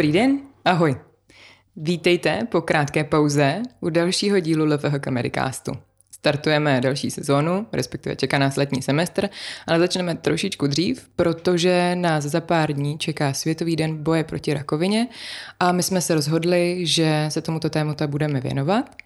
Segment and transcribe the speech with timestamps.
[0.00, 0.96] Dobrý den, ahoj.
[1.76, 5.72] Vítejte po krátké pauze u dalšího dílu LVH Americastu.
[6.10, 9.28] Startujeme další sezónu, respektive čeká nás letní semestr,
[9.66, 15.08] ale začneme trošičku dřív, protože nás za pár dní čeká Světový den boje proti rakovině
[15.60, 18.96] a my jsme se rozhodli, že se tomuto tématu budeme věnovat.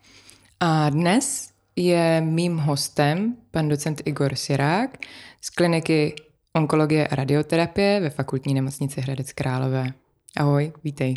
[0.61, 4.98] A dnes je mým hostem pan docent Igor Sirák
[5.41, 6.14] z kliniky
[6.52, 10.03] onkologie a radioterapie ve fakultní nemocnici Hradec Králové.
[10.37, 11.15] Ahoj, vítej.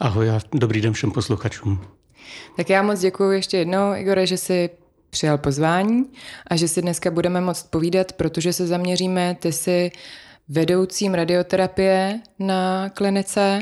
[0.00, 1.80] Ahoj a dobrý den všem posluchačům.
[2.56, 4.70] Tak já moc děkuji ještě jednou, Igore, že jsi
[5.10, 6.04] přijal pozvání
[6.46, 9.90] a že si dneska budeme moct povídat, protože se zaměříme, ty si
[10.48, 13.58] vedoucím radioterapie na klinice,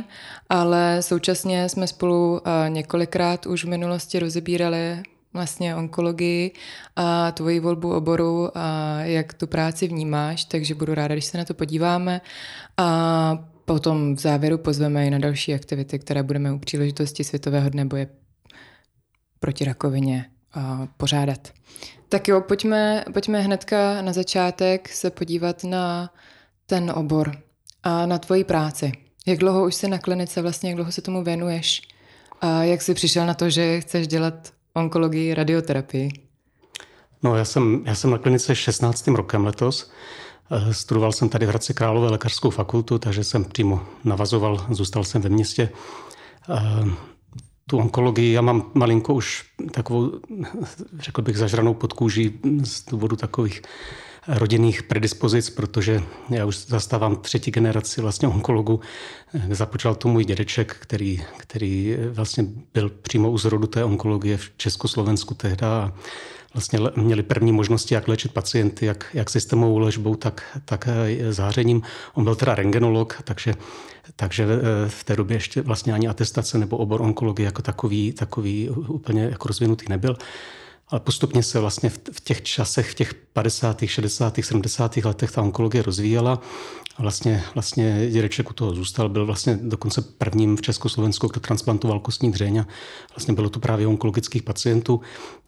[0.49, 6.53] ale současně jsme spolu několikrát už v minulosti rozebírali vlastně onkologii
[6.97, 11.45] a tvoji volbu oboru a jak tu práci vnímáš, takže budu ráda, když se na
[11.45, 12.21] to podíváme
[12.77, 17.85] a potom v závěru pozveme i na další aktivity, které budeme u příležitosti Světového dne
[17.85, 18.09] boje
[19.41, 20.27] proti rakovině
[20.97, 21.49] pořádat.
[22.09, 26.11] Tak jo, pojďme, pojďme hnedka na začátek se podívat na
[26.67, 27.37] ten obor
[27.83, 28.93] a na tvoji práci.
[29.27, 31.83] Jak dlouho už jsi na klinice, vlastně jak dlouho se tomu věnuješ?
[32.41, 36.11] A jak jsi přišel na to, že chceš dělat onkologii, radioterapii?
[37.23, 39.09] No, já jsem, já jsem na klinice 16.
[39.09, 39.91] rokem letos.
[40.51, 45.23] Eh, studoval jsem tady v Hradci Králové lékařskou fakultu, takže jsem přímo navazoval, zůstal jsem
[45.23, 45.69] ve městě.
[46.51, 46.85] Eh,
[47.67, 50.13] tu onkologii já mám malinko už takovou,
[50.99, 53.63] řekl bych, zažranou pod kůží z důvodu takových
[54.29, 58.81] rodinných predispozic, protože já už zastávám třetí generaci vlastně onkologu.
[59.51, 65.35] Započal to můj dědeček, který, který vlastně byl přímo u zrodu té onkologie v Československu
[65.35, 65.93] tehdy a
[66.55, 70.89] vlastně měli první možnosti, jak léčit pacienty, jak, jak systémovou léčbou, tak, tak
[71.31, 71.83] zářením.
[72.15, 73.55] On byl teda rengenolog, takže,
[74.17, 78.71] takže eh, v té době ještě vlastně ani atestace nebo obor onkologie jako takový, takový
[78.71, 80.17] úplně jako rozvinutý nebyl.
[80.89, 84.97] Ale postupně se vlastně v těch časech, v těch 50., 60., 70.
[84.97, 86.41] letech ta onkologie rozvíjela.
[86.99, 92.33] Vlastně, vlastně dědeček u toho zůstal, byl vlastně dokonce prvním v Československu, kdo transplantoval kostní
[92.33, 92.67] dřeň a
[93.17, 95.01] vlastně bylo to právě onkologických pacientů.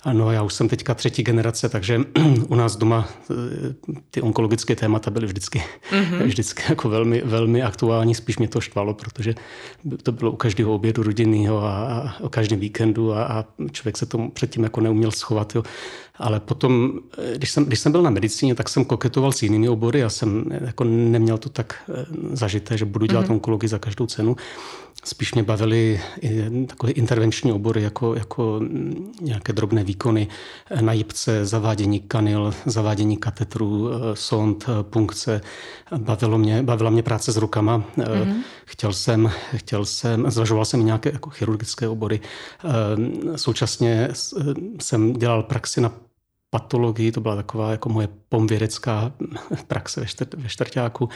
[0.03, 2.01] Ano, já už jsem teďka třetí generace, takže
[2.49, 3.35] u nás doma eh,
[4.11, 6.23] ty onkologické témata byly vždycky, mm-hmm.
[6.25, 8.15] vždycky jako velmi, velmi aktuální.
[8.15, 9.35] Spíš mě to štvalo, protože
[10.03, 14.07] to bylo u každého obědu rodinného a, a o každém víkendu a, a člověk se
[14.07, 15.55] tomu předtím jako neuměl schovat.
[15.55, 15.63] Jo.
[16.21, 19.69] Ale potom, eh, když jsem, když jsem byl na medicíně, tak jsem koketoval s jinými
[19.69, 19.99] obory.
[19.99, 23.33] Já jsem jako neměl to tak eh, zažité, že budu dělat mm-hmm.
[23.33, 24.37] onkologii za každou cenu.
[25.05, 26.01] Spíš mě bavily
[26.67, 28.61] takové intervenční obory, jako, jako
[29.21, 30.29] nějaké drobné výkony
[30.81, 35.41] na jipce, zavádění kanil, zavádění katetru, eh, sond, punkce.
[35.97, 37.85] Bavilo mě, bavila mě práce s rukama.
[37.97, 38.35] Mm-hmm.
[38.65, 42.21] Chtěl jsem, chtěl jsem, zvažoval jsem nějaké jako chirurgické obory.
[43.37, 44.09] Současně
[44.81, 45.93] jsem dělal praxi na
[46.51, 49.13] patologii, to byla taková jako moje pomvědecká
[49.67, 51.09] praxe ve, čtvrt, ve čtvrtáku.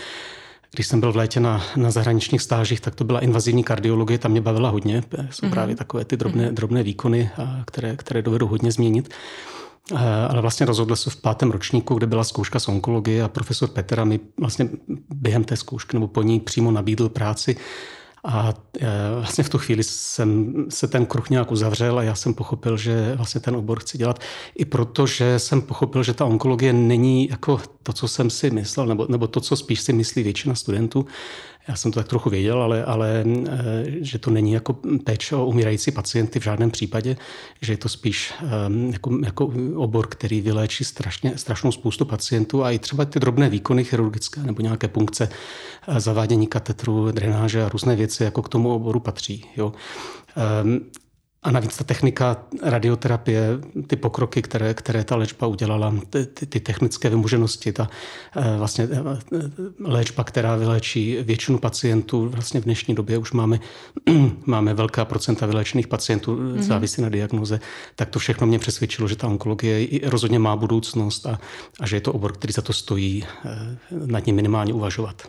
[0.71, 4.31] Když jsem byl v létě na, na zahraničních stážích, tak to byla invazivní kardiologie, tam
[4.31, 5.03] mě bavila hodně.
[5.31, 5.51] Jsou mm-hmm.
[5.51, 6.55] právě takové ty drobné, mm-hmm.
[6.55, 7.31] drobné výkony,
[7.67, 9.15] které, které dovedou hodně změnit.
[10.29, 14.05] Ale vlastně rozhodl se v pátém ročníku, kde byla zkouška z onkologie a profesor Petra
[14.05, 14.69] mi vlastně
[15.15, 17.57] během té zkoušky nebo po ní přímo nabídl práci
[18.25, 22.35] a e, vlastně v tu chvíli jsem se ten kruh nějak uzavřel a já jsem
[22.35, 24.19] pochopil, že vlastně ten obor chci dělat.
[24.55, 29.07] I protože jsem pochopil, že ta onkologie není jako to, co jsem si myslel, nebo,
[29.09, 31.07] nebo to, co spíš si myslí většina studentů.
[31.69, 35.47] Já jsem to tak trochu věděl, ale, ale eh, že to není jako péče o
[35.47, 37.17] umírající pacienty v žádném případě,
[37.63, 38.47] že je to spíš eh,
[38.93, 43.85] jako, jako obor, který vyléčí strašně, strašnou spoustu pacientů a i třeba ty drobné výkony
[43.85, 45.29] chirurgické nebo nějaké punkce,
[45.89, 49.45] eh, zavádění katetru, drenáže a různé věci jako k tomu oboru patří.
[49.57, 49.73] Jo.
[51.45, 53.49] A navíc ta technika radioterapie,
[53.87, 57.91] ty pokroky, které, které ta léčba udělala, ty, ty, ty technické vymoženosti, ta
[58.37, 59.41] eh, vlastně eh,
[59.81, 63.61] léčba, která vyléčí většinu pacientů, vlastně v dnešní době už máme,
[64.47, 66.61] máme velká procenta vyléčených pacientů, mm-hmm.
[66.61, 67.61] závisí na diagnoze,
[67.97, 71.41] tak to všechno mě přesvědčilo, že ta onkologie rozhodně má budoucnost a,
[71.81, 73.77] a že je to obor, který za to stojí eh,
[74.07, 75.23] nad ním minimálně uvažovat.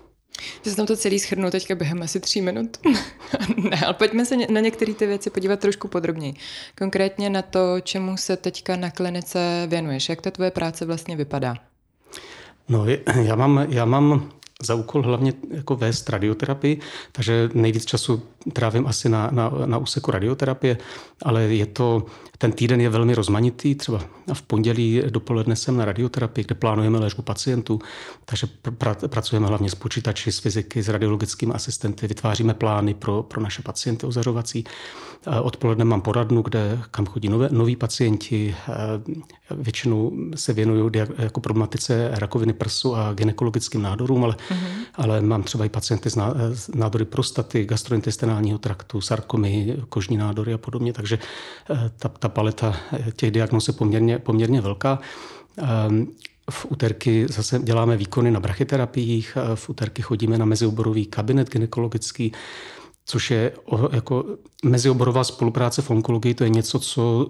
[0.63, 2.77] Že se tam to celý schrnu teďka během asi tří minut.
[3.69, 6.33] ne, ale pojďme se na některé ty věci podívat trošku podrobněji.
[6.77, 10.09] Konkrétně na to, čemu se teďka na klinice věnuješ.
[10.09, 11.55] Jak ta tvoje práce vlastně vypadá?
[12.69, 12.85] No,
[13.21, 14.31] já mám, já mám
[14.63, 16.79] za úkol hlavně jako vést radioterapii,
[17.11, 18.23] takže nejvíc času
[18.53, 20.77] trávím asi na, na, na úseku radioterapie,
[21.23, 22.05] ale je to,
[22.37, 24.01] ten týden je velmi rozmanitý, třeba
[24.33, 27.79] v pondělí dopoledne jsem na radioterapii, kde plánujeme léčbu pacientů,
[28.25, 33.41] takže pr- pracujeme hlavně s počítači, s fyziky, s radiologickými asistenty, vytváříme plány pro, pro
[33.41, 34.63] naše pacienty ozařovací.
[35.41, 38.55] Odpoledne mám poradnu, kde kam chodí nové, noví pacienti,
[39.51, 44.85] většinou se věnují jako problematice rakoviny prsu a gynekologickým nádorům, ale, mm-hmm.
[44.95, 46.09] ale mám třeba i pacienty
[46.53, 51.19] z nádory prostaty, gastrointestinálního traktu, sarkomy, kožní nádory a podobně, takže
[51.69, 52.75] eh, ta, ta paleta
[53.15, 54.99] těch diagnóz je poměrně, poměrně velká.
[55.57, 56.07] Ehm,
[56.49, 62.31] v úterky zase děláme výkony na brachyterapiích, v úterky chodíme na mezioborový kabinet gynekologický,
[63.05, 63.51] což je
[63.91, 64.25] jako
[64.63, 67.29] mezioborová spolupráce v onkologii, to je něco, co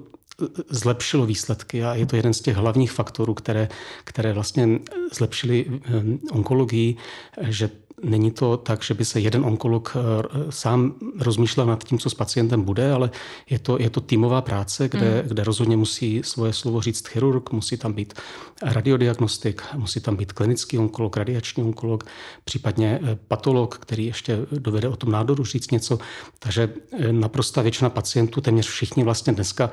[0.70, 3.68] zlepšilo výsledky a je to jeden z těch hlavních faktorů, které,
[4.04, 4.80] které vlastně
[5.14, 6.96] zlepšily ehm, onkologii,
[7.42, 7.70] že
[8.06, 12.14] Není to tak, že by se jeden onkolog eh, sám rozmýšlel nad tím, co s
[12.14, 13.12] pacientem bude, ale
[13.50, 15.30] je to, je to týmová práce, kde, mm.
[15.30, 18.14] kde rozhodně musí svoje slovo říct chirurg, musí tam být
[18.62, 22.04] radiodiagnostik, musí tam být klinický onkolog, radiační onkolog,
[22.44, 26.00] případně eh, patolog, který ještě dovede o tom nádoru říct něco.
[26.40, 29.70] Takže eh, naprosta většina pacientů, téměř všichni vlastně dneska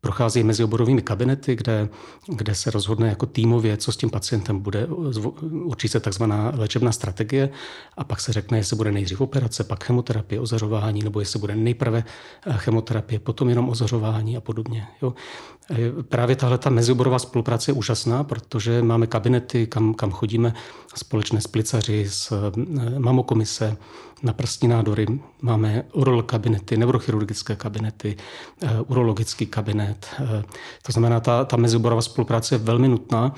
[0.00, 1.88] prochází mezioborovými kabinety, kde,
[2.28, 4.86] kde se rozhodne jako týmově, co s tím pacientem bude.
[5.50, 7.50] Určí se takzvaná léčebná strategie
[7.96, 12.04] a pak se řekne, jestli bude nejdřív operace, pak chemoterapie, ozařování, nebo jestli bude nejprve
[12.46, 14.86] eh, chemoterapie, potom jenom ozařování a podobně.
[15.02, 15.14] Jo.
[16.08, 20.54] Právě tahle ta mezioborová spolupráce je úžasná, protože máme kabinety, kam, kam chodíme
[20.94, 23.76] společné s plicaři, s eh, mamokomise,
[24.22, 25.06] na prstní nádory.
[25.42, 28.16] Máme urol kabinety, neurochirurgické kabinety,
[28.62, 30.06] eh, urologický kabinet.
[30.20, 30.44] Eh,
[30.82, 33.34] to znamená, ta, ta mezioborová spolupráce je velmi nutná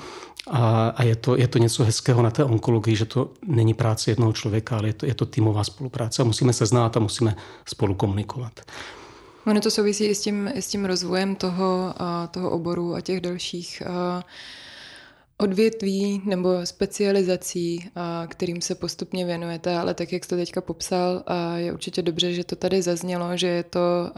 [0.47, 4.11] a, a je, to, je to něco hezkého na té onkologii, že to není práce
[4.11, 7.35] jednoho člověka, ale je to, je to týmová spolupráce a musíme se znát a musíme
[7.65, 8.59] spolu komunikovat.
[9.49, 11.93] Ono to souvisí i s tím, i s tím rozvojem toho,
[12.31, 13.83] toho oboru a těch dalších
[15.37, 17.89] odvětví nebo specializací,
[18.27, 21.23] kterým se postupně věnujete, ale tak, jak jste teďka popsal,
[21.55, 24.11] je určitě dobře, že to tady zaznělo, že je to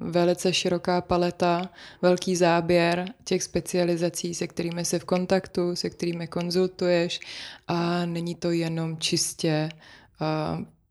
[0.00, 1.70] velice široká paleta,
[2.02, 7.20] velký záběr těch specializací, se kterými jsi v kontaktu, se kterými konzultuješ.
[7.68, 9.68] A není to jenom čistě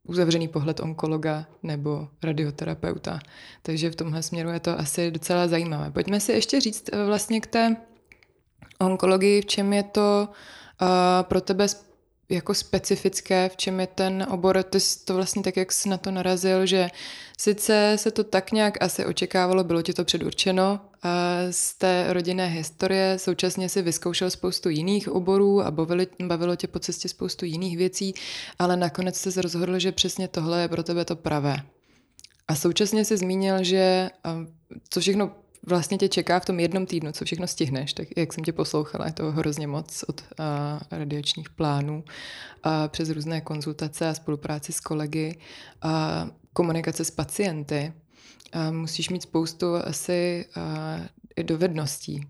[0.07, 3.19] uzavřený pohled onkologa nebo radioterapeuta.
[3.61, 5.91] Takže v tomhle směru je to asi docela zajímavé.
[5.91, 7.75] Pojďme si ještě říct eh, vlastně k té
[8.79, 10.27] onkologii, v čem je to
[10.81, 10.87] uh,
[11.21, 11.67] pro tebe
[12.29, 15.97] jako specifické, v čem je ten obor, ty jsi to vlastně tak, jak jsi na
[15.97, 16.89] to narazil, že
[17.37, 20.79] sice se to tak nějak asi očekávalo, bylo ti to předurčeno
[21.51, 26.79] z té rodinné historie, současně si vyzkoušel spoustu jiných oborů a bavilo, bavilo tě po
[26.79, 28.13] cestě spoustu jiných věcí,
[28.59, 31.55] ale nakonec jsi se rozhodl, že přesně tohle je pro tebe to pravé.
[32.47, 34.09] A současně si zmínil, že
[34.89, 35.31] co všechno
[35.67, 39.05] vlastně tě čeká v tom jednom týdnu, co všechno stihneš, tak jak jsem tě poslouchala,
[39.05, 42.03] je to hrozně moc od a, radiačních plánů
[42.63, 45.37] a přes různé konzultace a spolupráci s kolegy
[45.81, 47.93] a komunikace s pacienty.
[48.53, 50.97] A musíš mít spoustu asi a,
[51.43, 52.21] dovedností.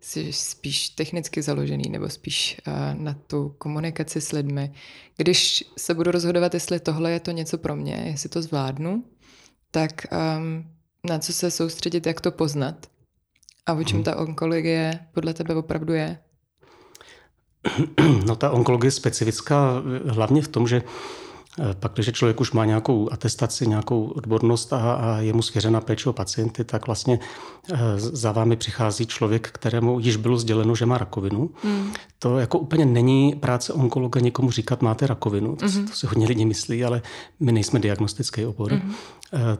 [0.00, 4.72] Jsi spíš technicky založený nebo spíš a, na tu komunikaci s lidmi.
[5.16, 9.04] Když se budu rozhodovat, jestli tohle je to něco pro mě, jestli to zvládnu,
[9.70, 10.06] tak
[10.38, 10.70] um,
[11.08, 12.86] na co se soustředit, jak to poznat
[13.68, 14.04] a o čem hmm.
[14.04, 16.18] ta onkologie podle tebe opravdu je?
[18.26, 20.82] No ta onkologie je specifická hlavně v tom, že
[21.80, 26.10] pak, když člověk už má nějakou atestaci, nějakou odbornost a, a je mu svěřena péče
[26.10, 27.18] o pacienty, tak vlastně
[27.72, 31.50] eh, za vámi přichází člověk, kterému již bylo sděleno, že má rakovinu.
[31.64, 31.92] Mm.
[32.18, 35.56] To jako úplně není práce onkologa někomu říkat, máte rakovinu.
[35.56, 35.88] To, mm-hmm.
[35.88, 37.02] to si hodně lidí myslí, ale
[37.40, 38.72] my nejsme diagnostický obor.
[38.72, 39.58] Mm-hmm.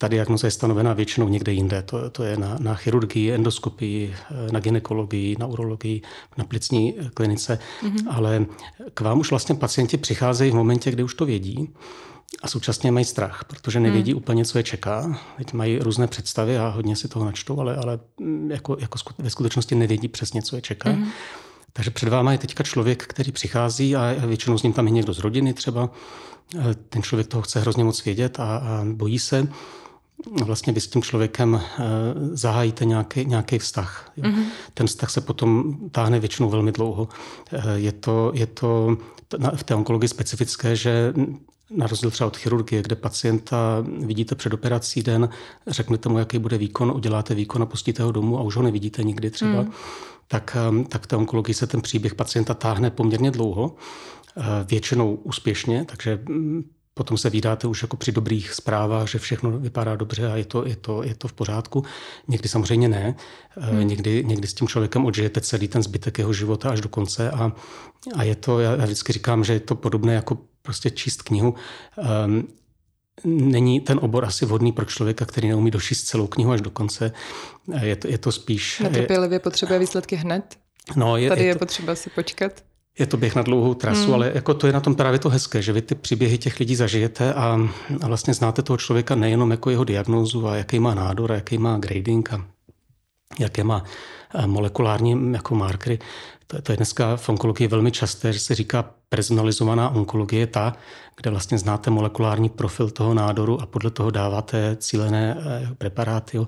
[0.00, 1.82] Ta diagnoza je stanovená většinou někde jinde.
[1.82, 4.14] To, to je na, na chirurgii, endoskopii,
[4.52, 6.02] na ginekologii, na urologii,
[6.36, 7.58] na plicní klinice.
[7.82, 8.06] Mm-hmm.
[8.10, 8.46] Ale
[8.94, 11.74] k vám už vlastně pacienti přicházejí v momentě, kdy už to vědí.
[12.42, 14.18] A současně mají strach, protože nevědí mm.
[14.18, 15.20] úplně, co je čeká.
[15.36, 17.98] Teď mají různé představy a hodně si toho načtou, ale, ale
[18.48, 20.92] jako, jako ve skutečnosti nevědí přesně, co je čeká.
[20.92, 21.08] Mm.
[21.72, 25.12] Takže před váma je teďka člověk, který přichází a většinou s ním tam je někdo
[25.12, 25.90] z rodiny třeba.
[26.88, 29.48] Ten člověk toho chce hrozně moc vědět a, a bojí se
[30.26, 31.84] vlastně vy s tím člověkem eh,
[32.32, 34.12] zahájíte nějaký, nějaký vztah.
[34.18, 34.44] Mm-hmm.
[34.74, 37.08] Ten vztah se potom táhne většinou velmi dlouho.
[37.52, 38.96] Eh, je to, je to
[39.54, 41.12] v té onkologii specifické, že
[41.70, 45.28] na rozdíl třeba od chirurgie, kde pacienta vidíte před operací den,
[45.66, 49.02] řeknete mu, jaký bude výkon, uděláte výkon a pustíte ho domů a už ho nevidíte
[49.02, 49.72] nikdy třeba, mm.
[50.28, 53.76] tak, eh, tak v té onkologii se ten příběh pacienta táhne poměrně dlouho.
[54.64, 56.62] většinou úspěšně, takže mm,
[56.98, 60.66] potom se vydáte už jako při dobrých zprávách, že všechno vypadá dobře a je to,
[60.66, 61.84] je to, je to v pořádku.
[62.28, 63.14] Někdy samozřejmě ne.
[63.50, 63.88] Hmm.
[63.88, 67.52] Někdy, někdy s tím člověkem odžijete celý ten zbytek jeho života až do konce a,
[68.14, 71.54] a je to, já vždycky říkám, že je to podobné jako prostě číst knihu.
[72.26, 72.48] Um,
[73.24, 77.12] není ten obor asi vhodný pro člověka, který neumí došíst celou knihu až do konce.
[77.80, 78.80] Je to, je to spíš...
[78.80, 80.56] Netrpělivě potřebuje výsledky hned?
[80.96, 82.67] No, je, Tady je, je to, potřeba si počkat?
[82.98, 84.14] Je to běh na dlouhou trasu, hmm.
[84.14, 86.76] ale jako to je na tom právě to hezké, že vy ty příběhy těch lidí
[86.76, 87.58] zažijete a,
[88.00, 91.58] a vlastně znáte toho člověka nejenom jako jeho diagnózu a jaký má nádor a jaký
[91.58, 92.44] má grading a
[93.38, 93.84] jaké má
[94.46, 95.98] molekulární jako markery.
[96.46, 100.76] To, to je dneska v onkologii velmi časté, že se říká personalizovaná onkologie ta,
[101.16, 106.38] kde vlastně znáte molekulární profil toho nádoru a podle toho dáváte cílené eh, preparáty.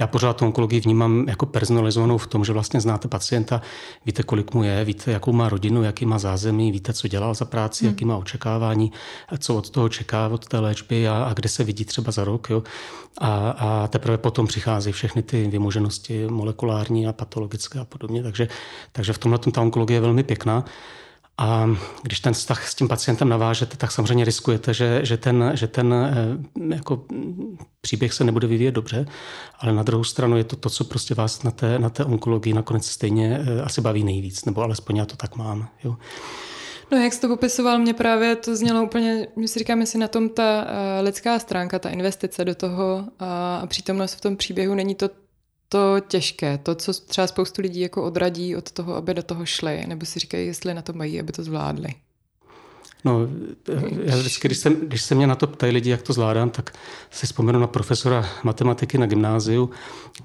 [0.00, 3.62] Já pořád tu onkologii vnímám jako personalizovanou v tom, že vlastně znáte pacienta,
[4.06, 7.44] víte, kolik mu je, víte, jakou má rodinu, jaký má zázemí, víte, co dělal za
[7.44, 7.94] práci, hmm.
[7.94, 8.92] jaký má očekávání,
[9.38, 12.50] co od toho čeká, od té léčby a, a kde se vidí třeba za rok.
[12.50, 12.62] Jo.
[13.18, 18.22] A, a teprve potom přichází všechny ty vymoženosti molekulární a patologické a podobně.
[18.22, 18.48] Takže,
[18.92, 20.64] takže v tomhle ta onkologie je velmi pěkná.
[21.38, 21.70] A
[22.02, 25.94] když ten vztah s tím pacientem navážete, tak samozřejmě riskujete, že, že ten, že ten
[25.94, 27.04] eh, jako
[27.80, 29.06] příběh se nebude vyvíjet dobře,
[29.58, 32.54] ale na druhou stranu je to to, co prostě vás na té, na té onkologii
[32.54, 35.68] nakonec stejně eh, asi baví nejvíc, nebo alespoň já to tak mám.
[35.84, 35.96] Jo.
[36.90, 40.08] No jak jsi to popisoval, mě právě to znělo úplně, my si říkáme si na
[40.08, 43.26] tom ta uh, lidská stránka, ta investice do toho uh,
[43.62, 45.10] a přítomnost v tom příběhu není to
[45.68, 49.84] to těžké, to, co třeba spoustu lidí jako odradí od toho, aby do toho šli,
[49.86, 51.88] nebo si říkají, jestli na to mají, aby to zvládli.
[53.04, 53.20] No,
[54.04, 56.70] já vždycky, když se, když se mě na to ptají lidi, jak to zvládám, tak
[57.10, 59.70] si vzpomenu na profesora matematiky na gymnáziu.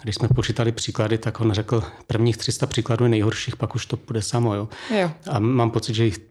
[0.04, 3.98] Když jsme počítali příklady, tak on řekl, prvních 300 příkladů je nejhorších, pak už to
[4.08, 4.56] bude samo.
[4.56, 4.70] Jo?
[5.00, 5.12] Jo.
[5.32, 6.31] A mám pocit, že jich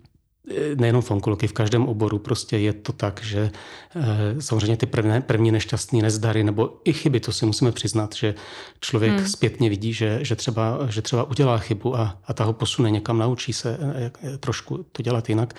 [0.75, 3.50] nejenom v onkologii, v každém oboru prostě je to tak, že
[3.97, 8.35] eh, samozřejmě ty první, první nešťastné nezdary nebo i chyby, to si musíme přiznat, že
[8.80, 9.26] člověk hmm.
[9.28, 13.18] zpětně vidí, že, že, třeba, že třeba udělá chybu a, a ta ho posune někam,
[13.18, 15.54] naučí se eh, eh, trošku to dělat jinak,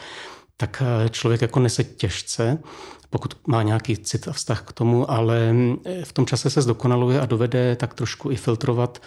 [0.57, 2.57] tak člověk jako nese těžce,
[3.09, 5.55] pokud má nějaký cit a vztah k tomu, ale
[6.03, 9.01] v tom čase se zdokonaluje a dovede tak trošku i filtrovat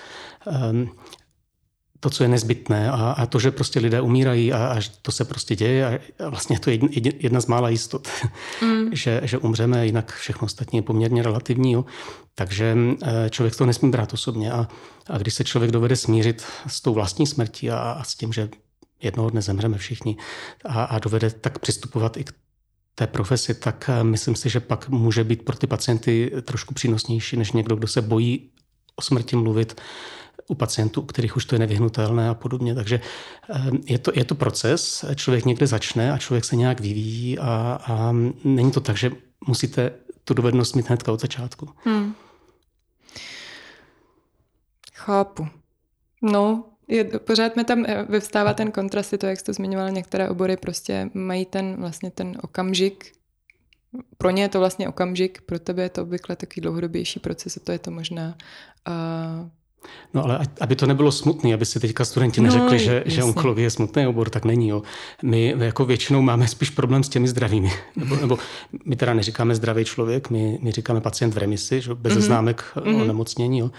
[2.05, 5.25] to, co je nezbytné a, a to, že prostě lidé umírají a, a to se
[5.25, 8.09] prostě děje a, a vlastně to je jedna, jedna z mála jistot,
[8.63, 8.89] mm.
[8.93, 11.73] že, že umřeme, jinak všechno ostatní je poměrně relativní.
[11.73, 11.85] Jo.
[12.35, 14.69] Takže eh, člověk to nesmí brát osobně a,
[15.11, 18.49] a když se člověk dovede smířit s tou vlastní smrtí a, a s tím, že
[19.03, 20.17] jednoho dne zemřeme všichni
[20.65, 22.33] a, a dovede tak přistupovat i k
[22.95, 27.37] té profesi, tak eh, myslím si, že pak může být pro ty pacienty trošku přínosnější,
[27.37, 28.51] než někdo, kdo se bojí
[28.97, 29.81] o smrti mluvit
[30.49, 32.75] u pacientů, u kterých už to je nevyhnutelné a podobně.
[32.75, 33.01] Takže
[33.51, 37.81] eh, je to, je to proces, člověk někde začne a člověk se nějak vyvíjí a,
[37.87, 38.13] a
[38.45, 39.11] není to tak, že
[39.47, 39.91] musíte
[40.25, 41.69] tu dovednost mít hnedka od začátku.
[41.85, 42.15] Hmm.
[44.95, 45.49] Chápu.
[46.23, 50.29] No, je, pořád mi tam eh, vyvstává ten kontrast, to, jak jsi to zmiňoval, některé
[50.29, 53.13] obory prostě mají ten vlastně ten okamžik,
[54.19, 57.61] pro ně je to vlastně okamžik, pro tebe je to obvykle takový dlouhodobější proces a
[57.65, 58.37] to je to možná
[58.89, 59.49] uh,
[60.15, 63.25] No ale aby to nebylo smutné, aby si teďka studenti no, neřekli, no, že, že
[63.25, 64.69] onkologie je smutný obor, tak není.
[64.69, 64.83] Jo.
[65.23, 67.73] My jako většinou máme spíš problém s těmi zdravými.
[67.97, 68.39] Nebo, nebo
[68.85, 72.21] my teda neříkáme zdravý člověk, my, my říkáme pacient v remisi, že, bez mm-hmm.
[72.21, 73.03] známek mm-hmm.
[73.03, 73.59] onemocnění.
[73.59, 73.71] Jo.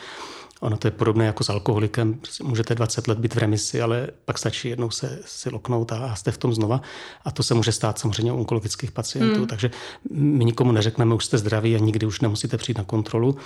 [0.62, 2.20] Ono to je podobné jako s alkoholikem.
[2.44, 6.32] Můžete 20 let být v remisi, ale pak stačí jednou se si loknout a jste
[6.32, 6.82] v tom znova.
[7.26, 9.40] A to se může stát samozřejmě u onkologických pacientů.
[9.40, 9.48] Mm.
[9.48, 9.72] Takže
[10.12, 13.38] my nikomu neřekneme, už jste zdraví a nikdy už nemusíte přijít na kontrolu.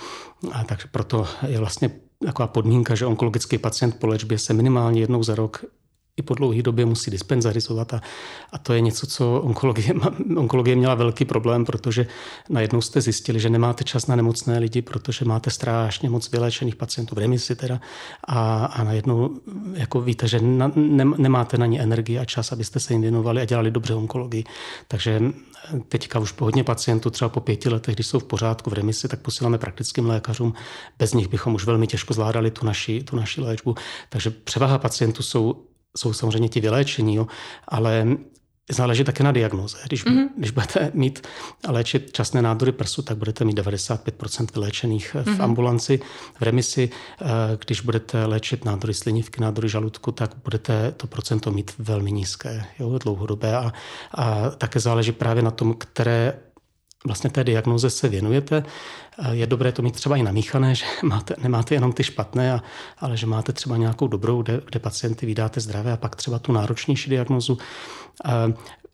[0.52, 1.90] A takže proto je vlastně
[2.24, 5.64] taková podmínka, že onkologický pacient po léčbě se minimálně jednou za rok
[6.20, 8.00] i po dlouhé době musí dispenzarizovat a,
[8.52, 9.94] a to je něco, co onkologie,
[10.36, 12.06] onkologie měla velký problém, protože
[12.48, 17.14] najednou jste zjistili, že nemáte čas na nemocné lidi, protože máte strašně moc vyléčených pacientů
[17.14, 17.80] v remisi teda
[18.24, 19.30] a, a najednou
[19.74, 23.40] jako víte, že na, ne, nemáte na ně energii a čas, abyste se jim věnovali
[23.42, 24.44] a dělali dobře onkologii.
[24.88, 25.20] Takže
[25.88, 29.08] teďka už po hodně pacientů, třeba po pěti letech, když jsou v pořádku v remisi,
[29.08, 30.54] tak posíláme praktickým lékařům.
[30.98, 33.74] Bez nich bychom už velmi těžko zvládali tu naši, tu naši léčbu.
[34.08, 37.26] Takže převaha pacientů jsou jsou samozřejmě ti vyléčení, jo,
[37.68, 38.06] ale
[38.72, 39.78] záleží také na diagnoze.
[39.86, 40.28] Když, mm-hmm.
[40.36, 41.26] když budete mít
[41.68, 45.42] a léčit časné nádory prsu, tak budete mít 95% vyléčených v mm-hmm.
[45.42, 46.00] ambulanci,
[46.38, 46.90] v remisi.
[47.22, 47.26] Eh,
[47.66, 52.98] když budete léčit nádory slinivky, nádory žaludku, tak budete to procento mít velmi nízké, jo,
[52.98, 53.56] dlouhodobé.
[53.56, 53.72] A,
[54.14, 56.32] a také záleží právě na tom, které
[57.04, 58.62] vlastně té diagnoze se věnujete.
[59.30, 62.62] Je dobré to mít třeba i namíchané, že máte, nemáte jenom ty špatné, a,
[62.98, 66.52] ale že máte třeba nějakou dobrou, kde, kde pacienty vydáte zdravé a pak třeba tu
[66.52, 67.58] náročnější diagnozu.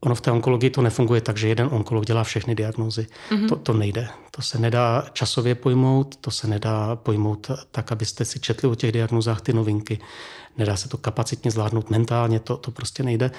[0.06, 3.06] Ono v té onkologii to nefunguje tak, že jeden onkolog dělá všechny diagnózy.
[3.30, 3.48] Mm-hmm.
[3.48, 4.08] To, to nejde.
[4.30, 8.92] To se nedá časově pojmout, to se nedá pojmout tak, abyste si četli o těch
[8.92, 9.98] diagnózách ty novinky.
[10.58, 13.30] Nedá se to kapacitně zvládnout mentálně, to, to prostě nejde.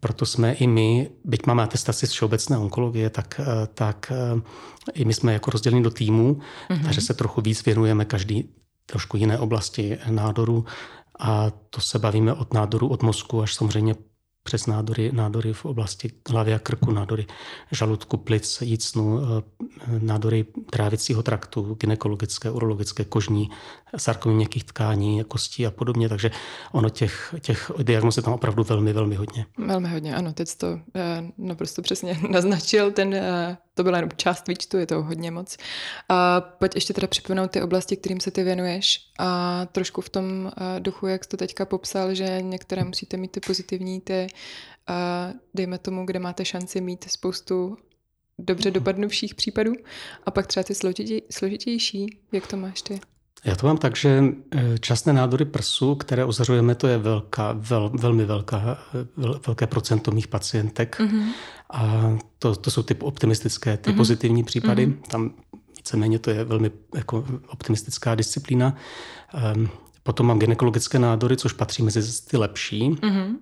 [0.00, 4.40] Proto jsme i my, byť máme atestaci z všeobecné onkologie, tak, eh, tak eh,
[4.94, 6.38] i my jsme jako rozděleni do týmů,
[6.70, 6.84] mm-hmm.
[6.84, 8.50] takže se trochu víc věnujeme každý
[8.86, 10.64] trošku jiné oblasti nádoru
[11.18, 13.94] a to se bavíme od nádoru od mozku až samozřejmě
[14.42, 17.26] přes nádory, nádory v oblasti hlavy a krku, nádory
[17.72, 19.42] žaludku, plic, jícnu, eh,
[19.98, 23.50] nádory trávicího traktu, gynekologické, urologické, kožní,
[23.96, 26.08] sarkomy měkkých tkání, kostí a podobně.
[26.08, 26.30] Takže
[26.72, 29.46] ono těch, těch diagnóz je tam opravdu velmi, velmi hodně.
[29.58, 30.32] Velmi hodně, ano.
[30.32, 32.90] Teď to eh, naprosto přesně naznačil.
[32.90, 35.56] Ten, eh, to byla jenom část výčtu, je to hodně moc.
[36.08, 40.52] A pojď ještě teda připomenout ty oblasti, kterým se ty věnuješ a trošku v tom
[40.78, 44.26] duchu, jak jsi to teďka popsal, že některé musíte mít ty pozitivní, ty
[44.86, 47.76] a dejme tomu, kde máte šanci mít spoustu
[48.38, 48.74] dobře mhm.
[48.74, 49.72] dopadnuvších případů
[50.26, 52.18] a pak třeba ty složitě, složitější.
[52.32, 53.00] Jak to máš ty?
[53.44, 57.90] Já to mám tak, že e, časné nádory prsu, které ozařujeme, to je velká, vel,
[57.94, 58.78] velmi velká,
[59.16, 61.00] vel, velké procento mých pacientek.
[61.00, 61.24] Mm-hmm.
[61.70, 63.96] A to, to jsou ty optimistické, ty mm-hmm.
[63.96, 64.86] pozitivní případy.
[64.86, 65.10] Mm-hmm.
[65.10, 65.30] Tam
[65.76, 68.76] víceméně to je velmi jako optimistická disciplína.
[69.54, 69.68] Um,
[70.02, 72.90] potom mám gynekologické nádory, což patří mezi ty lepší.
[72.90, 73.36] Mm-hmm.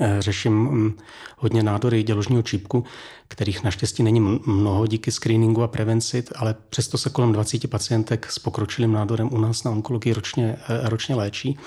[0.00, 0.98] Eh, řeším mm,
[1.38, 2.84] hodně nádory děložního čípku,
[3.28, 8.38] kterých naštěstí není mnoho díky screeningu a prevenci, ale přesto se kolem 20 pacientek s
[8.38, 11.58] pokročilým nádorem u nás na onkologii ročně, eh, ročně léčí.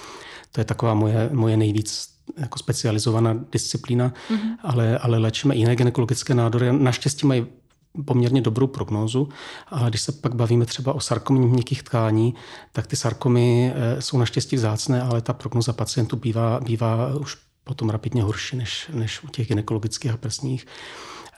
[0.52, 4.58] To je taková moje, moje nejvíc jako specializovaná disciplína, mm-hmm.
[4.64, 6.74] ale, ale léčíme jiné gynekologické nádory.
[6.74, 7.46] Naštěstí mají
[8.06, 9.30] poměrně dobrou prognózu,
[9.68, 12.36] ale když se pak bavíme třeba o sarkomě měkkých tkání,
[12.72, 17.90] tak ty sarkomy eh, jsou naštěstí vzácné, ale ta prognoza pacientů bývá, bývá už potom
[17.90, 20.68] rapidně horší než, než u těch gynekologických a prsních.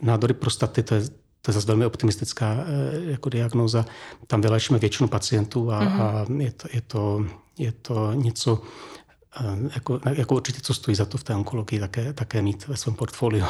[0.01, 1.01] Nádory prostaty, to je,
[1.41, 3.85] to je zase velmi optimistická eh, jako diagnóza.
[4.27, 6.01] Tam vyléčíme většinu pacientů a, mm-hmm.
[6.01, 7.25] a je, to, je, to,
[7.57, 8.61] je to něco,
[9.39, 12.77] eh, jako, jako určitě, co stojí za to v té onkologii také, také mít ve
[12.77, 13.45] svém portfoliu.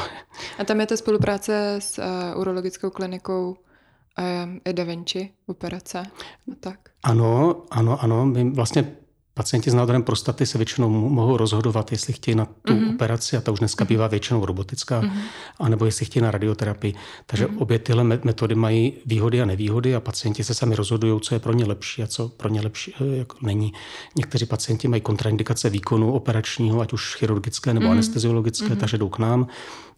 [0.58, 6.78] A tam je ta spolupráce s uh, urologickou klinikou uh, Da Vinci, operace a tak?
[7.02, 8.26] Ano, ano, ano.
[8.26, 8.96] My vlastně
[9.38, 12.94] Pacienti s nádorem prostaty se většinou mohou rozhodovat, jestli chtějí na tu mm-hmm.
[12.94, 13.88] operaci, a ta už dneska mm-hmm.
[13.88, 15.20] bývá většinou robotická, mm-hmm.
[15.58, 16.94] anebo jestli chtějí na radioterapii.
[17.26, 17.62] Takže mm-hmm.
[17.62, 21.52] obě tyhle metody mají výhody a nevýhody a pacienti se sami rozhodují, co je pro
[21.52, 23.72] ně lepší a co pro ně lepší eh, jako není.
[24.16, 27.90] Někteří pacienti mají kontraindikace výkonu operačního, ať už chirurgické nebo mm-hmm.
[27.90, 28.76] anesteziologické, mm-hmm.
[28.76, 29.46] takže jdou k nám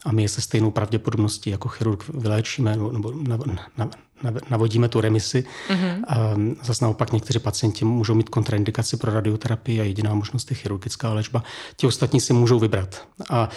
[0.05, 3.12] a my je se stejnou pravděpodobností jako chirurg vyléčíme nebo
[4.50, 5.44] navodíme tu remisi.
[5.68, 6.04] Mm-hmm.
[6.09, 11.12] A zase naopak někteří pacienti můžou mít kontraindikaci pro radioterapii a jediná možnost je chirurgická
[11.12, 11.42] léčba.
[11.76, 13.09] Ti ostatní si můžou vybrat.
[13.30, 13.48] A,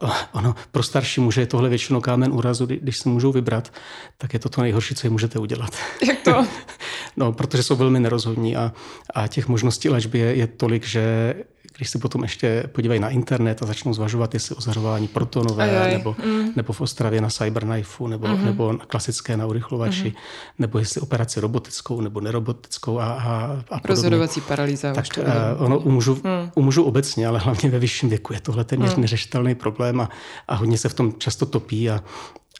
[0.00, 3.72] a ono, pro starší muže je tohle většinou kámen úrazu, když si můžou vybrat,
[4.18, 5.76] tak je to to nejhorší, co je můžete udělat.
[6.06, 6.46] Jak to?
[7.16, 8.72] no, protože jsou velmi nerozhodní a,
[9.14, 11.34] a těch možností léčby je, je tolik, že
[11.76, 15.92] když se potom ještě podívají na internet a začnou zvažovat, jestli ozařování protonové, Ajaj.
[15.92, 16.48] nebo, mm.
[16.56, 18.44] nebo v Ostravě na Cyberknife, nebo, mm-hmm.
[18.44, 20.58] nebo na klasické na urychlovači, mm-hmm.
[20.58, 24.92] nebo jestli operaci robotickou nebo nerobotickou a, a, a Rozhodovací paralýza.
[24.92, 26.50] Tak uh, ono u mužů, mm.
[26.54, 29.00] u mužů obecně, ale hlavně ve vyšším věku je tohle téměř mm.
[29.00, 30.08] neřešitelný problém a,
[30.48, 32.00] a hodně se v tom často topí a,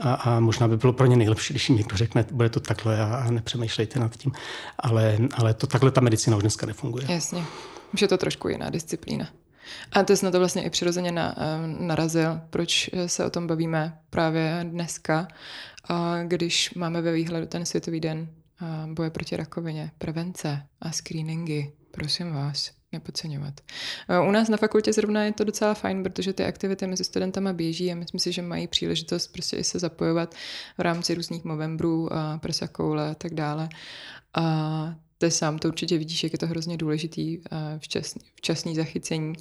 [0.00, 3.00] a, a možná by bylo pro ně nejlepší, když jim někdo řekne, bude to takhle
[3.00, 4.32] a, a nepřemýšlejte nad tím.
[4.78, 7.04] Ale, ale to takhle ta medicína už dneska nefunguje.
[7.08, 7.44] Jasně.
[7.94, 9.28] Už je to trošku jiná disciplína.
[9.92, 13.46] A to jsi na to vlastně i přirozeně na, eh, narazil, proč se o tom
[13.46, 15.28] bavíme právě dneska,
[16.26, 18.28] když máme ve výhledu ten Světový den
[18.86, 21.72] boje proti rakovině, prevence a screeningy.
[21.90, 23.60] Prosím vás, nepodceňovat.
[24.28, 27.92] U nás na fakultě zrovna je to docela fajn, protože ty aktivity mezi studentama běží
[27.92, 30.34] a myslím si, že mají příležitost prostě i se zapojovat
[30.78, 33.68] v rámci různých Movembrů a prsakoule a tak dále.
[34.34, 39.32] A ty sám to určitě vidíš, jak je to hrozně důležitý eh, včasný, včasný zachycení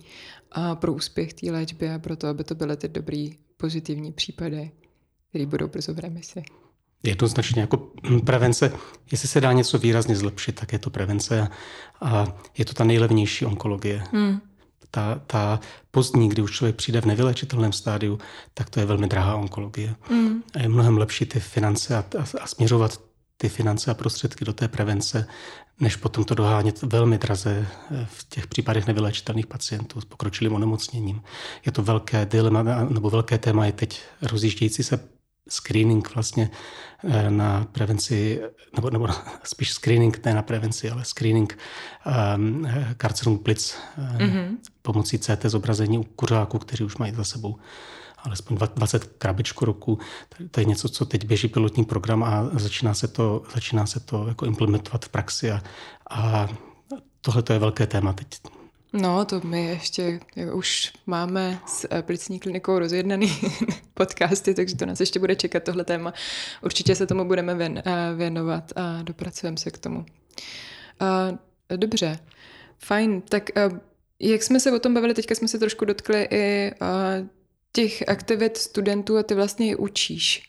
[0.52, 4.72] a pro úspěch té léčby a pro to, aby to byly ty dobrý pozitivní případy,
[5.30, 6.44] které budou brzo v remisi.
[7.04, 7.78] Jednoznačně jako
[8.26, 8.74] prevence,
[9.12, 11.48] jestli se dá něco výrazně zlepšit, tak je to prevence
[12.02, 14.04] a je to ta nejlevnější onkologie.
[14.12, 14.42] Hmm.
[14.92, 15.60] Ta, ta
[15.92, 18.20] pozdní, kdy už člověk přijde v nevylečitelném stádiu,
[18.54, 19.96] tak to je velmi drahá onkologie.
[20.02, 20.44] Hmm.
[20.54, 23.11] A je mnohem lepší ty finance a, a, a směřovat
[23.42, 25.28] ty finance a prostředky do té prevence,
[25.80, 31.22] než potom to dohánět velmi draze eh, v těch případech nevylečitelných pacientů s pokročilým onemocněním.
[31.66, 35.00] Je to velké dilema, nebo velké téma je teď rozjíždějící se
[35.50, 36.50] screening vlastně
[37.04, 38.42] eh, na prevenci,
[38.76, 39.08] nebo, nebo
[39.44, 41.58] spíš screening, ne na prevenci, ale screening
[42.38, 44.58] um, karcinomu plic um, mm-hmm.
[44.82, 47.56] pomocí CT zobrazení u kuřáků, kteří už mají za sebou
[48.24, 50.00] alespoň 20 krabičku roku.
[50.52, 54.28] To je něco, co teď běží pilotní program a začíná se to, začíná se to
[54.28, 55.62] jako implementovat v praxi a,
[56.10, 56.50] a
[57.22, 58.28] tohle to je velké téma teď.
[58.94, 60.20] No, to my ještě
[60.54, 63.32] už máme s plicní klinikou rozjednaný
[63.94, 66.14] podcasty, takže to nás ještě bude čekat tohle téma.
[66.62, 70.06] Určitě se tomu budeme věn, eh, věnovat a dopracujeme se k tomu.
[71.02, 72.20] Uh, dobře,
[72.80, 73.22] fajn.
[73.22, 73.78] Tak uh,
[74.20, 76.72] jak jsme se o tom bavili, teďka jsme se trošku dotkli i
[77.74, 80.44] těch aktivit studentů a ty vlastně i učíš.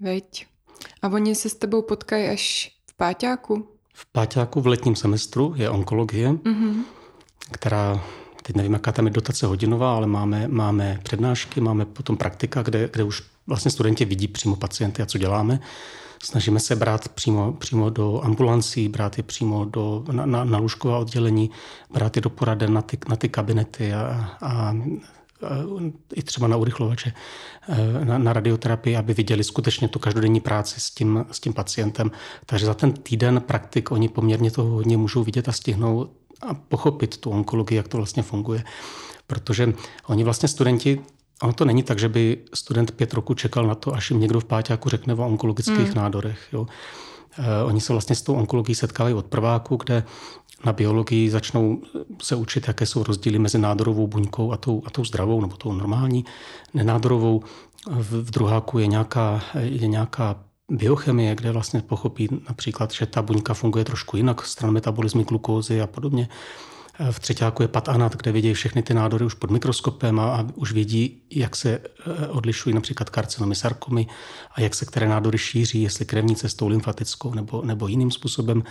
[0.00, 0.46] Veď?
[1.02, 3.68] A oni se s tebou potkají až v páťáku?
[3.94, 6.82] V páťáku v letním semestru je onkologie, mm-hmm.
[7.52, 8.04] která,
[8.42, 12.88] teď nevím, jaká tam je dotace hodinová, ale máme, máme přednášky, máme potom praktika, kde,
[12.92, 15.60] kde už vlastně studenti vidí přímo pacienty a co děláme.
[16.22, 20.98] Snažíme se brát přímo, přímo do ambulancí, brát je přímo do, na, na, na lůžková
[20.98, 21.50] oddělení,
[21.92, 24.76] brát je do poraden na ty, na ty kabinety a, a
[26.14, 27.12] i třeba na urychlovače,
[27.68, 32.10] eh, na, na radioterapii, aby viděli skutečně tu každodenní práci s tím, s tím pacientem.
[32.46, 36.08] Takže za ten týden praktik oni poměrně toho hodně můžou vidět a stihnou
[36.42, 38.64] a pochopit tu onkologii, jak to vlastně funguje.
[39.26, 39.72] Protože
[40.06, 41.00] oni vlastně studenti
[41.42, 44.40] Ono to není tak, že by student pět roku čekal na to, až jim někdo
[44.40, 45.94] v páťáku řekne o onkologických hmm.
[45.94, 46.48] nádorech.
[46.52, 46.66] Jo.
[47.38, 50.04] Eh, oni se vlastně s tou onkologií setkávají od prváku, kde
[50.64, 51.82] na biologii začnou
[52.22, 55.72] se učit, jaké jsou rozdíly mezi nádorovou buňkou a tou, a tou zdravou nebo tou
[55.72, 56.24] normální,
[56.74, 57.42] nenádorovou.
[57.86, 63.54] V, v druháku je nějaká, je nějaká biochemie, kde vlastně pochopí například, že ta buňka
[63.54, 66.28] funguje trošku jinak, stran metabolismy glukózy a podobně.
[67.10, 70.72] V třetíku je patanat, kde vidí všechny ty nádory už pod mikroskopem a, a už
[70.72, 74.06] vědí, jak se eh, odlišují například karcinomy, sarkomy
[74.54, 78.62] a jak se které nádory šíří, jestli krevní cestou lymfatickou nebo, nebo jiným způsobem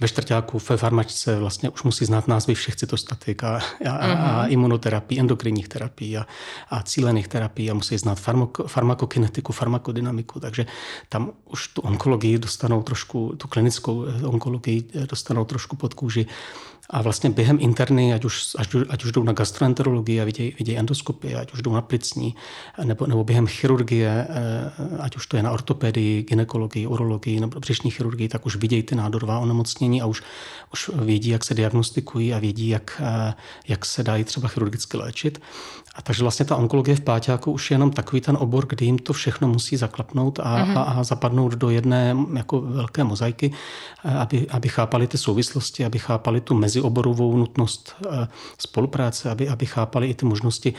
[0.00, 4.42] ve čtvrtáku ve farmačce vlastně už musí znát názvy všech cytostatik a, a, a, a
[4.42, 4.52] mhm.
[4.52, 6.26] imunoterapii, endokrinních terapií a,
[6.70, 10.66] a cílených terapií a musí znát farmako, farmakokinetiku, farmakodynamiku, takže
[11.08, 16.26] tam už tu onkologii dostanou trošku, tu klinickou onkologii dostanou trošku pod kůži
[16.90, 20.78] a vlastně během interny, ať už, ať, ať už jdou na gastroenterologii a vidějí, vidějí
[20.78, 22.34] endoskopii, ať už jdou na plicní,
[22.84, 27.90] nebo, nebo během chirurgie, eh, ať už to je na ortopedii, ginekologii, urologii nebo břišní
[27.90, 30.22] chirurgii, tak už vidějí ty nádorová onemocnění a už,
[30.72, 33.34] už vědí, jak se diagnostikují a vědí, jak, eh,
[33.68, 35.40] jak se dají třeba chirurgicky léčit.
[35.98, 38.98] A takže vlastně ta onkologie v Páťáku už je jenom takový ten obor, kdy jim
[38.98, 40.78] to všechno musí zaklapnout a, mm-hmm.
[40.78, 43.52] a, a zapadnout do jedné jako velké mozaiky,
[44.04, 49.66] eh, aby, aby chápali ty souvislosti, aby chápali tu mezioborovou nutnost eh, spolupráce, aby, aby
[49.66, 50.74] chápali i ty možnosti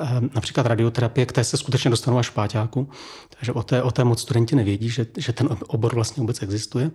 [0.00, 2.88] eh, například radioterapie, které se skutečně dostanou až v Páťáku.
[3.38, 6.90] Takže o té, o té moc studenti nevědí, že, že ten obor vlastně vůbec existuje,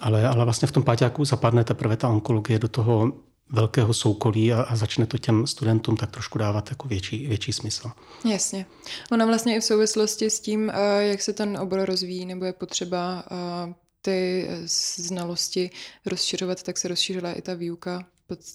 [0.00, 3.12] ale, ale vlastně v tom Páťáku zapadne teprve ta onkologie do toho
[3.52, 7.90] velkého soukolí a, a začne to těm studentům tak trošku dávat jako větší, větší smysl.
[8.30, 8.66] Jasně.
[9.12, 12.52] Ona vlastně i v souvislosti s tím, eh, jak se ten obor rozvíjí, nebo je
[12.52, 14.48] potřeba eh, ty
[14.96, 15.70] znalosti
[16.06, 18.06] rozšiřovat, tak se rozšířila i ta výuka.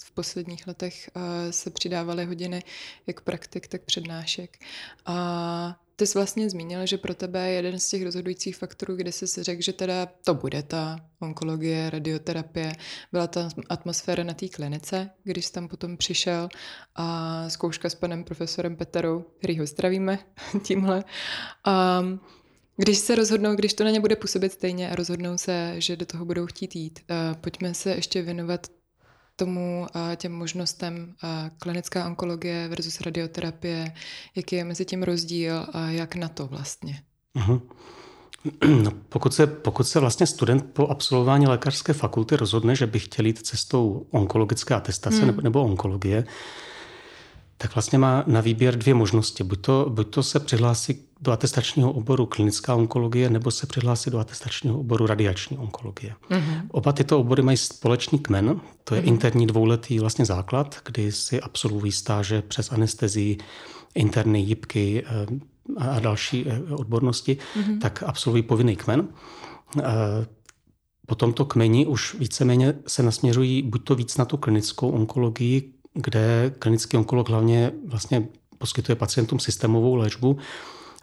[0.03, 2.63] V posledních letech eh, se přidávaly hodiny
[3.08, 4.58] jak praktik, tak přednášek.
[5.05, 9.12] A ty jsi vlastně zmínil, že pro tebe je jeden z těch rozhodujících faktorů, kde
[9.12, 12.71] jsi řekl, že teda to bude ta onkologie, radioterapie,
[13.12, 16.49] byla ta atmosféra na té klinice, když jsi tam potom přišel
[16.95, 20.19] a zkouška s panem profesorem Peterou, který ho zdravíme
[20.63, 21.03] tímhle.
[21.65, 22.03] A
[22.77, 26.05] když se rozhodnou, když to na ně bude působit stejně a rozhodnou se, že do
[26.05, 26.99] toho budou chtít jít,
[27.41, 28.67] pojďme se ještě věnovat
[29.36, 31.13] tomu těm možnostem
[31.60, 33.93] klinická onkologie versus radioterapie,
[34.36, 37.02] jaký je mezi tím rozdíl a jak na to vlastně?
[38.84, 43.26] No, pokud, se, pokud se vlastně student po absolvování lékařské fakulty rozhodne, že by chtěl
[43.26, 45.28] jít cestou onkologické atestace hmm.
[45.28, 46.26] nebo, nebo onkologie,
[47.58, 49.44] tak vlastně má na výběr dvě možnosti.
[49.44, 54.20] Buď to, buď to se přihlásí do atestačního oboru klinická onkologie, nebo se přihlásí do
[54.20, 56.13] atestačního oboru radiační onkologie.
[56.30, 56.62] Mm-hmm.
[56.72, 59.08] Oba tyto obory mají společný kmen, to je mm-hmm.
[59.08, 63.38] interní dvouletý vlastně základ, kdy si absolvují stáže přes anestezii,
[63.96, 65.26] interny, jípky eh,
[65.78, 67.80] a další eh, odbornosti, mm-hmm.
[67.80, 69.08] tak absolvují povinný kmen.
[69.80, 69.84] Eh,
[71.06, 76.53] po tomto kmeni už víceméně se nasměřují buď to víc na tu klinickou onkologii, kde
[76.60, 78.27] klinický onkolog hlavně vlastně
[78.58, 80.38] poskytuje pacientům systémovou léčbu,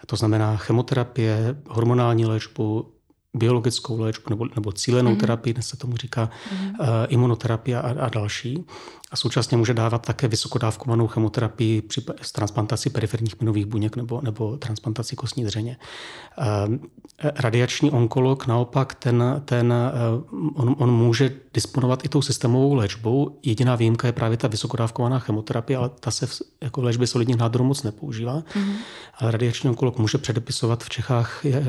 [0.06, 2.92] to znamená chemoterapie, hormonální léčbu,
[3.34, 5.20] biologickou léčbu nebo, nebo cílenou mm-hmm.
[5.20, 6.80] terapii, dnes se tomu říká mm-hmm.
[6.80, 8.64] uh, imunoterapie a, a další.
[9.10, 12.02] A současně může dávat také vysokodávkovanou chemoterapii při
[12.32, 15.76] transplantaci periferních minových buněk nebo, nebo transplantaci kostní dřeně.
[16.38, 16.76] Uh,
[17.22, 19.74] radiační onkolog naopak, ten, ten,
[20.32, 23.38] uh, on, on může disponovat i tou systémovou léčbou.
[23.42, 27.36] Jediná výjimka je právě ta vysokodávkovaná chemoterapie, ale ta se v, jako v léčbě solidních
[27.36, 28.40] nádorů moc nepoužívá.
[28.40, 28.74] Mm-hmm.
[29.18, 31.64] Ale radiační onkolog může předepisovat v Čechách je,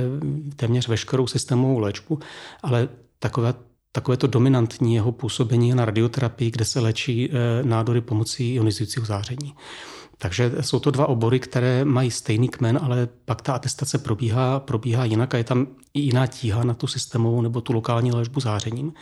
[0.55, 2.19] téměř veškerou systémovou léčbu,
[2.63, 3.53] ale takové
[3.95, 9.53] takové to dominantní jeho působení na radioterapii, kde se léčí eh, nádory pomocí ionizujícího záření.
[10.17, 15.05] Takže jsou to dva obory, které mají stejný kmen, ale pak ta atestace probíhá, probíhá
[15.05, 18.93] jinak a je tam i jiná tíha na tu systémovou nebo tu lokální léčbu zářením.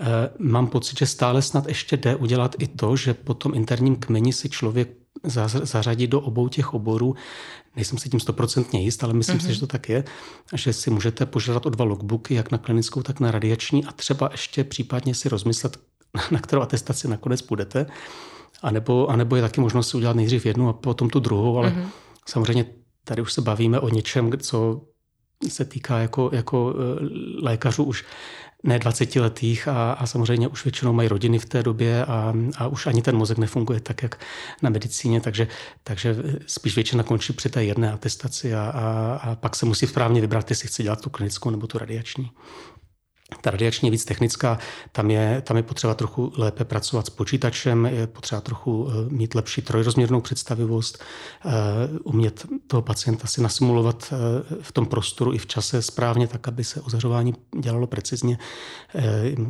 [0.00, 3.96] Eh, mám pocit, že stále snad ještě jde udělat i to, že po tom interním
[3.96, 4.88] kmeni si člověk
[5.62, 7.14] zařadit do obou těch oborů.
[7.76, 9.40] Nejsem si tím stoprocentně jist, ale myslím mm-hmm.
[9.40, 9.54] si, mhm.
[9.54, 10.04] že to tak je,
[10.54, 14.28] že si můžete požádat o dva logbooky, jak na klinickou, tak na radiační a třeba
[14.32, 15.78] ještě případně si rozmyslet,
[16.30, 17.86] na kterou atestaci nakonec budete.
[18.62, 21.58] A nebo, a nebo je taky možnost si udělat nejdřív jednu a potom tu druhou,
[21.58, 21.86] ale mm-hmm.
[22.26, 22.64] samozřejmě
[23.04, 24.80] tady už se bavíme o něčem, co
[25.48, 28.04] se týká jako, jako eh, lékařů už
[28.62, 32.68] ne 20 letých a, a samozřejmě už většinou mají rodiny v té době a, a
[32.68, 34.20] už ani ten mozek nefunguje tak, jak
[34.62, 35.48] na medicíně, takže,
[35.82, 36.16] takže
[36.46, 40.50] spíš většina končí při té jedné atestaci a, a, a pak se musí správně vybrat,
[40.50, 42.30] jestli chce dělat tu klinickou nebo tu radiační.
[43.40, 44.58] Ta radiační je víc technická,
[44.92, 49.34] tam je, tam je potřeba trochu lépe pracovat s počítačem, je potřeba trochu eh, mít
[49.34, 51.04] lepší trojrozměrnou představivost,
[51.44, 51.50] eh,
[52.04, 54.16] umět toho pacienta si nasimulovat eh,
[54.62, 58.38] v tom prostoru i v čase správně, tak, aby se ozařování dělalo precizně.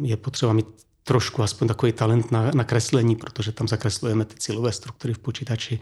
[0.02, 0.66] Je potřeba mít
[1.04, 5.80] trošku aspoň takový talent na, na kreslení, protože tam zakreslujeme ty cílové struktury v počítači.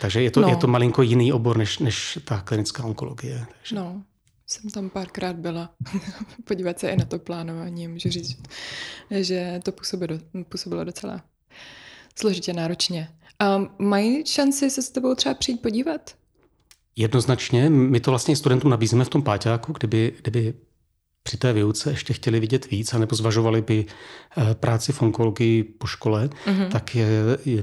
[0.00, 0.48] Takže je to, no.
[0.48, 3.46] je to malinko jiný obor než, než ta klinická onkologie.
[3.58, 3.76] Takže.
[3.76, 4.02] No.
[4.52, 5.74] Jsem tam párkrát byla.
[6.44, 7.88] Podívat se i na to plánování.
[7.88, 8.42] Můžu říct,
[9.10, 11.24] že to působilo, působilo docela
[12.18, 13.08] složitě náročně.
[13.38, 16.14] A mají šanci se s tebou třeba přijít podívat?
[16.96, 17.70] Jednoznačně.
[17.70, 20.54] My to vlastně studentům nabízíme v tom páťáku, kdyby, kdyby
[21.22, 23.86] při té výuce ještě chtěli vidět víc, anebo zvažovali by
[24.36, 26.68] eh, práci v onkologii po škole, mm-hmm.
[26.68, 27.08] tak je,
[27.44, 27.62] je,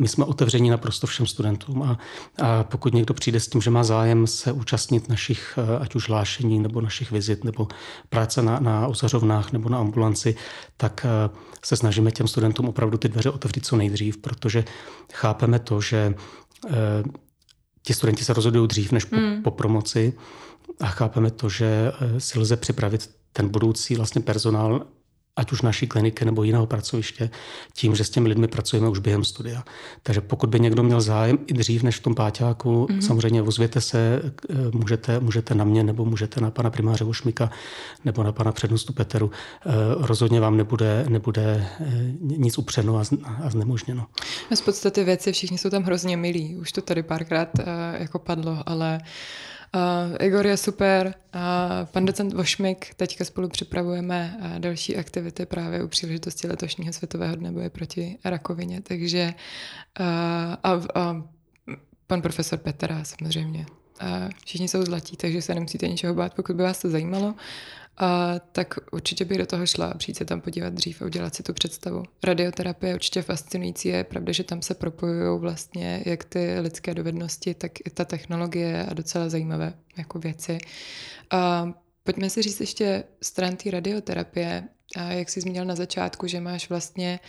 [0.00, 1.98] my jsme otevření naprosto všem studentům a,
[2.42, 6.08] a pokud někdo přijde s tím, že má zájem se účastnit našich eh, ať už
[6.08, 7.68] hlášení nebo našich vizit nebo
[8.08, 10.36] práce na, na osařovnách nebo na ambulanci,
[10.76, 11.30] tak eh,
[11.64, 14.64] se snažíme těm studentům opravdu ty dveře otevřít co nejdřív, protože
[15.12, 16.14] chápeme to, že
[17.86, 19.42] ti studenti se rozhodují dřív než po, mm.
[19.42, 20.12] po promoci
[20.80, 24.86] a chápeme to, že eh, si lze připravit ten budoucí vlastně personál
[25.36, 27.30] ať už naší kliniky nebo jiného pracoviště,
[27.72, 29.64] tím, že s těmi lidmi pracujeme už během studia.
[30.02, 33.00] Takže pokud by někdo měl zájem i dřív než v tom páťáku, mm-hmm.
[33.00, 37.50] samozřejmě ozvěte se, eh, můžete, můžete na mě nebo můžete na pana primáře Vošmika
[38.04, 39.30] nebo na pana přednostu Peteru.
[39.66, 41.66] Eh, rozhodně vám nebude, nebude
[42.20, 42.98] nic upřeno
[43.42, 44.06] a znemožněno.
[44.54, 46.56] Z podstaty věci všichni jsou tam hrozně milí.
[46.56, 47.48] Už to tady párkrát
[47.98, 49.08] jako padlo, ale Uh,
[50.20, 51.14] Igor je super.
[51.34, 51.40] Uh,
[51.84, 57.52] pan docent Vošmik, teďka spolu připravujeme uh, další aktivity právě u příležitosti letošního světového dne
[57.52, 58.80] boje proti rakovině.
[58.80, 59.34] Takže
[60.00, 60.06] uh,
[60.62, 61.22] a, a
[62.06, 63.66] pan profesor Petra samozřejmě.
[64.02, 67.34] Uh, všichni jsou zlatí, takže se nemusíte ničeho bát, pokud by vás to zajímalo
[67.96, 71.42] a tak určitě bych do toho šla přijít se tam podívat dřív a udělat si
[71.42, 72.02] tu představu.
[72.24, 77.54] Radioterapie je určitě fascinující, je pravda, že tam se propojují vlastně jak ty lidské dovednosti,
[77.54, 80.58] tak i ta technologie a docela zajímavé jako věci.
[81.30, 81.72] A
[82.04, 86.68] pojďme si říct ještě stran té radioterapie, a jak jsi zmínil na začátku, že máš
[86.68, 87.20] vlastně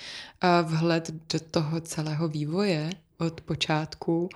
[0.63, 4.29] vhled do toho celého vývoje od počátku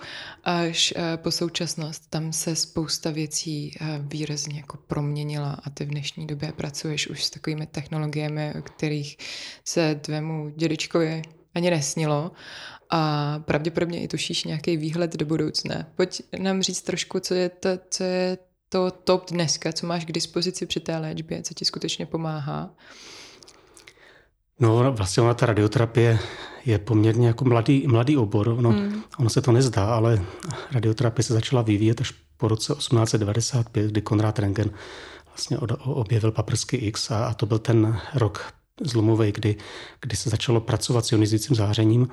[0.44, 2.10] až eh, po současnost.
[2.10, 7.24] Tam se spousta věcí eh, výrazně jako proměnila a ty v dnešní době pracuješ už
[7.24, 9.16] s takovými technologiemi, o kterých
[9.64, 11.22] se tvému dědečkovi
[11.54, 12.32] ani nesnilo
[12.90, 15.86] a pravděpodobně i tušíš nějaký výhled do budoucna.
[15.96, 18.38] Pojď nám říct trošku, co je to, co je
[18.68, 22.74] to top dneska, co máš k dispozici při té léčbě, co ti skutečně pomáhá.
[24.60, 26.18] No vlastně ona ta radioterapie
[26.64, 28.56] je poměrně jako mladý, mladý obor.
[28.60, 29.02] No, hmm.
[29.18, 30.22] Ono se to nezdá, ale
[30.72, 34.70] radioterapie se začala vyvíjet až po roce 1895, kdy Konrad Rengen
[35.28, 39.56] vlastně objevil paprsky X a, a to byl ten rok zlomový, kdy,
[40.00, 42.08] kdy se začalo pracovat s ionizujícím zářením.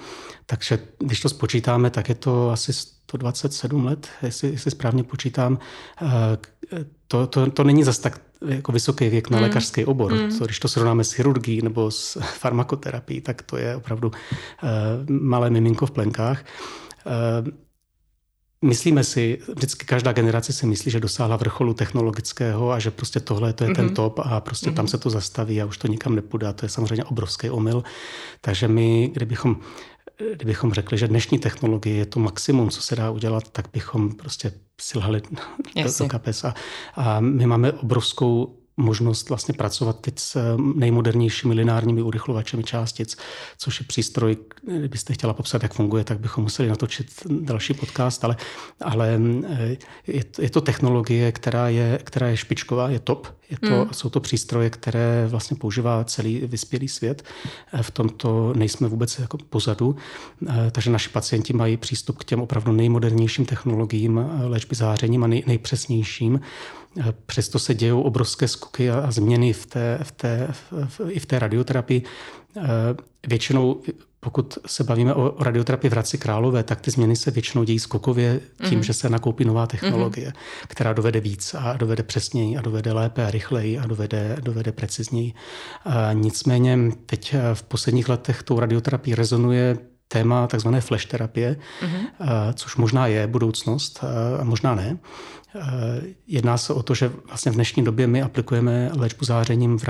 [0.46, 5.60] Takže když to spočítáme, tak je to asi 127 let, jestli, jestli správně počítám.
[6.02, 6.38] Eh,
[7.08, 9.44] to, to, to není zas tak jako vysoký věk na mm.
[9.44, 10.14] lékařský obor.
[10.14, 10.38] Mm.
[10.38, 14.70] To, když to srovnáme s chirurgií nebo s farmakoterapií, tak to je opravdu uh,
[15.10, 16.44] malé miminko v plenkách.
[18.62, 23.54] Myslíme si, vždycky každá generace si myslí, že dosáhla vrcholu technologického a že prostě tohle
[23.54, 23.76] to je mm-hmm.
[23.76, 23.94] ten mhm.
[23.94, 24.74] top a prostě mm-hmm.
[24.74, 24.90] tam mhm.
[24.90, 27.84] se to zastaví a už to nikam nepůjde a to je samozřejmě obrovský omyl.
[28.42, 29.58] Takže my, kdybychom
[30.36, 34.52] kdybychom řekli, že dnešní technologie je to maximum, co se dá udělat, tak bychom prostě
[34.82, 36.44] si lhali do, do kapes.
[36.44, 36.54] A,
[36.96, 40.42] a my máme obrovskou možnost vlastně pracovat teď s eh,
[40.76, 43.18] nejmodernějšími lineárními urychlovačemi částic,
[43.58, 44.38] což je přístroj,
[44.78, 48.38] kdybyste chtěla popsat, jak funguje, tak bychom museli natočit další podcast, ale,
[48.82, 53.28] ale eh, je, je to technologie, která je, která je špičková, je top.
[53.50, 53.94] Je to, mm.
[53.94, 57.24] Jsou to přístroje, které vlastně používá celý vyspělý svět.
[57.74, 59.96] Eh, v tomto nejsme vůbec jako pozadu,
[60.72, 66.40] takže naši pacienti mají přístup k těm opravdu nejmodernějším technologiím léčby zářením a nej, nejpřesnějším.
[67.26, 70.48] Přesto se dějou obrovské skoky a, a změny v té, v té,
[70.88, 72.04] v, i v té radioterapii.
[72.58, 72.62] Eh,
[73.28, 73.82] většinou,
[74.20, 78.40] pokud se bavíme o, radioterapii v Hradci Králové, tak ty změny se většinou dějí skokově
[78.70, 78.84] tím, mm-hmm.
[78.84, 80.68] že se nakoupí nová technologie, mm-hmm.
[80.68, 85.34] která dovede víc a dovede přesněji a dovede lépe a rychleji a dovede, dovede precizněji.
[85.86, 89.78] A nicméně teď eh, v posledních letech tou radioterapii rezonuje
[90.08, 92.54] téma takzvané flash terapie, mm-hmm.
[92.54, 94.04] což možná je budoucnost,
[94.40, 94.98] a možná ne.
[96.28, 99.86] Jedná se o to, že vlastně v dnešní době my aplikujeme léčbu zářením v,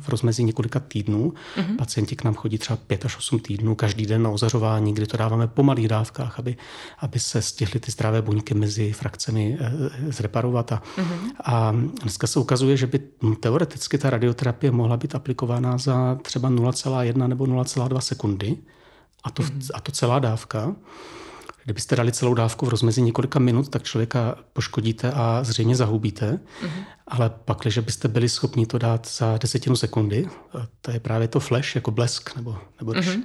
[0.00, 1.32] v rozmezí několika týdnů.
[1.56, 1.76] Mm-hmm.
[1.76, 5.16] Pacienti k nám chodí třeba 5 až 8 týdnů každý den na ozařování, kdy to
[5.16, 6.56] dáváme po malých dávkách, aby,
[6.98, 9.72] aby se stihly ty zdravé buňky mezi frakcemi e,
[10.12, 10.72] zreparovat.
[10.72, 11.30] A, mm-hmm.
[11.44, 12.98] a dneska se ukazuje, že by
[13.40, 18.56] teoreticky ta radioterapie mohla být aplikována za třeba 0,1 nebo 0,2 sekundy.
[19.24, 19.70] A to, mm-hmm.
[19.74, 20.74] a to celá dávka.
[21.66, 26.40] Kdybyste dali celou dávku v rozmezí několika minut, tak člověka poškodíte a zřejmě zahubíte.
[26.62, 26.84] Mm-hmm.
[27.08, 30.28] Ale pak, když byste byli schopni to dát za desetinu sekundy,
[30.80, 33.22] to je právě to flash, jako blesk, nebo, nebo mm-hmm.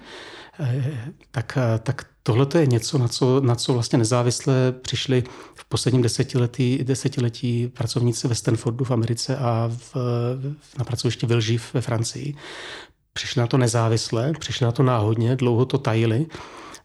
[1.31, 5.23] tak, tak tohle je něco, na co, na co vlastně nezávisle přišli
[5.55, 9.95] v posledním desetiletí, desetiletí pracovníci ve Stanfordu v Americe a v,
[10.77, 12.35] na pracovišti Vilživ ve Francii.
[13.13, 16.25] Přišli na to nezávisle, přišli na to náhodně, dlouho to tajili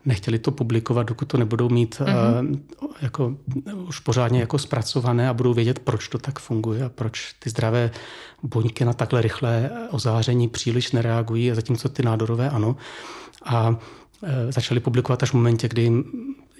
[0.07, 2.61] nechtěli to publikovat, dokud to nebudou mít mm-hmm.
[2.83, 3.37] uh, jako,
[3.89, 7.91] už pořádně jako zpracované a budou vědět, proč to tak funguje a proč ty zdravé
[8.43, 12.77] buňky na takhle rychlé ozáření příliš nereagují, a zatímco ty nádorové ano.
[13.45, 13.77] A uh,
[14.51, 15.93] začali publikovat až v momentě, kdy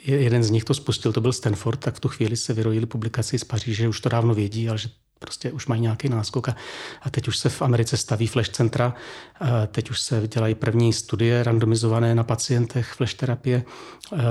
[0.07, 3.39] jeden z nich to spustil, to byl Stanford, tak v tu chvíli se vyrojili publikaci
[3.39, 4.89] z Paříže, že už to dávno vědí, ale že
[5.19, 6.49] prostě už mají nějaký náskok.
[6.49, 6.57] A,
[7.03, 8.95] a teď už se v Americe staví flash centra,
[9.41, 13.65] a teď už se dělají první studie randomizované na pacientech flash terapie.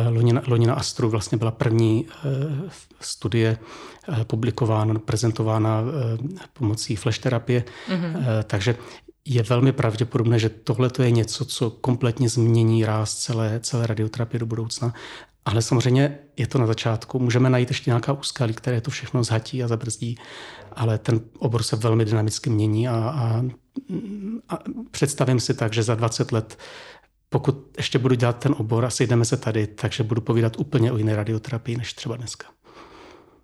[0.09, 2.29] Loni na, loni na Astru vlastně byla první e,
[2.99, 3.57] studie
[4.21, 7.63] e, publikována, prezentována e, pomocí flash terapie.
[7.89, 8.43] Mm-hmm.
[8.43, 8.75] Takže
[9.25, 14.45] je velmi pravděpodobné, že tohle je něco, co kompletně změní ráz celé, celé radioterapie do
[14.45, 14.93] budoucna.
[15.45, 17.19] Ale samozřejmě je to na začátku.
[17.19, 20.17] Můžeme najít ještě nějaká úskalí, které to všechno zhatí a zabrzdí,
[20.71, 23.43] ale ten obor se velmi dynamicky mění a, a,
[24.49, 24.59] a
[24.91, 26.57] představím si tak, že za 20 let
[27.29, 30.97] pokud ještě budu dělat ten obor a sejdeme se tady, takže budu povídat úplně o
[30.97, 32.54] jiné radioterapii než třeba dneska.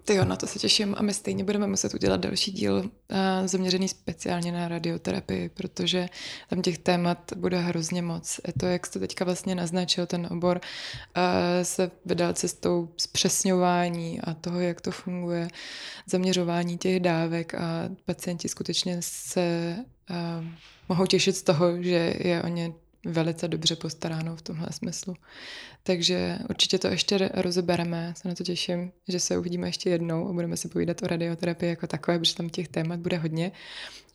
[0.06, 2.88] Ty jo, na to se těším a my stejně budeme muset udělat další díl uh,
[3.46, 6.10] zaměřený speciálně na radioterapii, protože
[6.50, 8.40] tam těch témat bude hrozně moc.
[8.48, 10.62] Je to, jak jste teďka vlastně naznačil, ten obor
[11.18, 11.24] uh,
[11.64, 15.48] se vydal cestou zpřesňování a toho, jak to funguje,
[16.06, 19.76] zaměřování těch dávek a pacienti skutečně se
[20.10, 20.46] uh,
[20.90, 22.74] mohou těšit z toho, že je o ně
[23.06, 25.16] velice dobře postaráno v tomhle smyslu.
[25.84, 30.34] Takže určitě to ještě rozebereme, se na to těším, že se uvidíme ještě jednou a
[30.34, 33.52] budeme si povídat o radioterapii jako takové, protože tam těch témat bude hodně.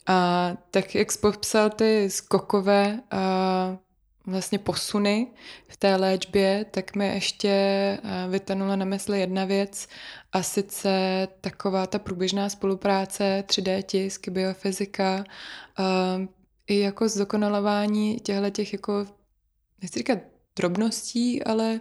[0.06, 3.78] A tak jak jsi popsal ty skokové a
[4.26, 5.26] vlastně posuny
[5.68, 7.98] v té léčbě, tak mi ještě
[8.30, 9.88] vytanula na mysli jedna věc
[10.32, 15.24] a sice taková ta průběžná spolupráce 3D tisk, biofyzika,
[16.66, 19.06] i jako zdokonalování těchto těch jako,
[19.82, 20.18] nechci říkat
[20.56, 21.80] drobností, ale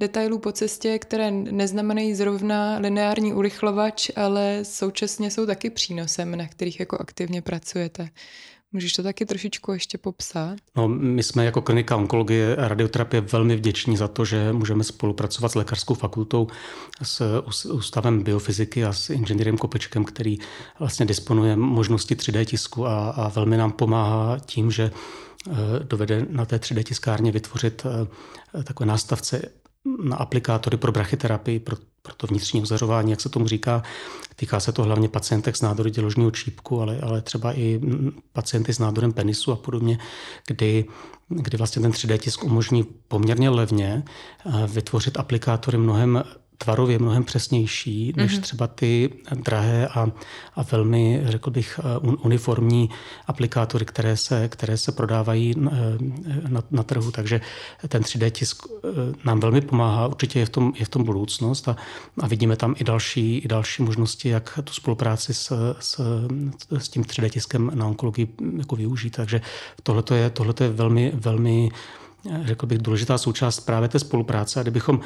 [0.00, 6.80] detailů po cestě, které neznamenají zrovna lineární urychlovač, ale současně jsou taky přínosem, na kterých
[6.80, 8.08] jako aktivně pracujete.
[8.72, 10.56] Můžeš to taky trošičku ještě popsat?
[10.76, 15.52] No, my jsme jako klinika onkologie a radioterapie velmi vděční za to, že můžeme spolupracovat
[15.52, 16.48] s lékařskou fakultou,
[17.02, 20.38] s ústavem biofyziky a s inženýrem Kopečkem, který
[20.78, 26.44] vlastně disponuje možností 3D tisku a, a velmi nám pomáhá tím, že eh, dovede na
[26.44, 27.86] té 3D tiskárně vytvořit
[28.54, 29.42] eh, takové nástavce
[29.84, 33.82] na aplikátory pro brachyterapii, pro, pro to vnitřní ozařování, jak se tomu říká.
[34.36, 37.80] Týká se to hlavně pacientek s nádory děložního čípku, ale, ale třeba i
[38.32, 39.98] pacienty s nádorem penisu a podobně,
[40.46, 40.84] kdy,
[41.28, 46.24] kdy vlastně ten 3D tisk umožní poměrně levně eh, vytvořit aplikátory mnohem
[46.64, 48.40] tvarově mnohem přesnější než mm-hmm.
[48.40, 50.12] třeba ty drahé a,
[50.54, 52.90] a velmi, řekl bych, uniformní
[53.26, 55.54] aplikátory, které se, které se prodávají
[56.48, 57.10] na, na trhu.
[57.10, 57.40] Takže
[57.88, 58.62] ten 3D tisk
[59.24, 60.06] nám velmi pomáhá.
[60.06, 61.76] Určitě je v tom, je v tom budoucnost a,
[62.20, 66.00] a vidíme tam i další, i další možnosti, jak tu spolupráci s, s,
[66.78, 69.16] s tím 3D tiskem na onkologii jako využít.
[69.16, 69.40] Takže
[69.82, 71.70] tohle je, tohleto je velmi, velmi
[72.44, 74.60] řekl bych, důležitá součást právě té spolupráce.
[74.60, 75.00] A kdybychom,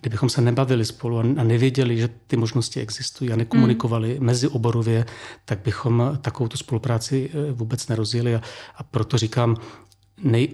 [0.00, 4.26] kdybychom se nebavili spolu a nevěděli, že ty možnosti existují a nekomunikovali mm.
[4.26, 5.06] mezi oborově,
[5.44, 8.34] tak bychom takovou tu spolupráci eh, vůbec nerozjeli.
[8.34, 8.42] A,
[8.76, 9.56] a proto říkám,
[10.22, 10.48] nej,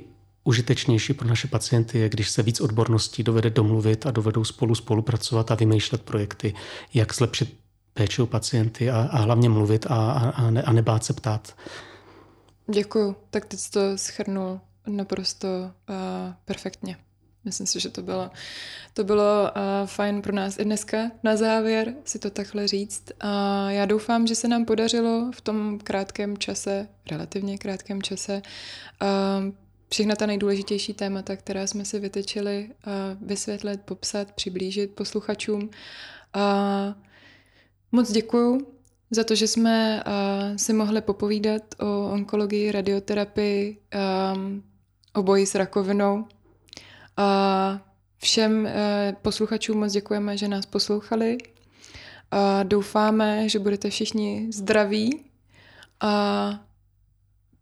[0.45, 5.51] užitečnější pro naše pacienty je, když se víc odborností dovede domluvit a dovedou spolu spolupracovat
[5.51, 6.55] a vymýšlet projekty,
[6.95, 7.57] jak zlepšit
[7.95, 11.57] péči o pacienty a, a hlavně mluvit a, a, ne, a nebát se ptát.
[12.67, 13.17] Děkuju.
[13.31, 14.61] Tak teď to schrnul
[14.97, 15.95] naprosto uh,
[16.45, 16.97] perfektně.
[17.45, 18.31] Myslím si, že to bylo,
[18.95, 23.05] to bylo uh, fajn pro nás i dneska na závěr si to takhle říct.
[23.21, 28.43] A uh, já doufám, že se nám podařilo v tom krátkém čase, relativně krátkém čase,
[29.03, 29.53] uh,
[29.89, 35.63] všechna ta nejdůležitější témata, která jsme si vytečili, uh, vysvětlit, popsat, přiblížit posluchačům.
[35.63, 35.71] Uh,
[37.93, 38.67] moc děkuju
[39.11, 43.79] za to, že jsme uh, si mohli popovídat o onkologii, radioterapii,
[44.35, 44.63] um,
[45.13, 46.27] o boji s rakovinou.
[47.17, 47.81] A
[48.19, 48.71] všem uh,
[49.23, 51.39] posluchačům moc děkujeme, že nás poslouchali.
[52.31, 55.25] A doufáme, že budete všichni zdraví
[56.01, 56.65] a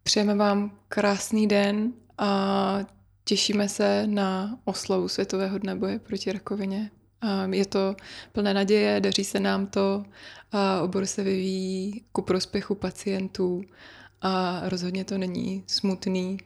[0.03, 2.79] přejeme vám krásný den a
[3.25, 6.91] těšíme se na oslavu Světového dne boje proti rakovině.
[7.51, 7.97] Je to
[8.33, 10.05] plné naděje, daří se nám to,
[10.53, 13.63] a obor se vyvíjí ku prospěchu pacientů
[14.23, 16.39] a rozhodně to není smutný,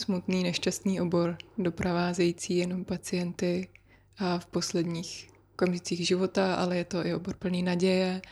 [0.00, 3.68] smutný, nešťastný obor, doprovázející jenom pacienty
[4.18, 8.22] a v posledních okamžicích života, ale je to i obor plný naděje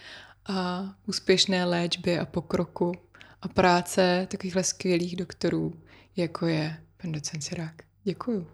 [0.47, 2.93] a úspěšné léčby a pokroku
[3.43, 5.75] a práce takovýchhle skvělých doktorů,
[6.17, 7.75] jako je pan docent Sirák.
[8.05, 8.47] Děkuju.